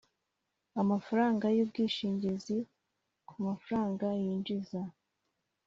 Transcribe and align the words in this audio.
Amafaranga 0.81 1.45
y 1.55 1.59
ubwishingizi 1.63 2.57
ku 3.27 3.35
mafaranga 3.47 4.05
yinjiza 4.23 4.81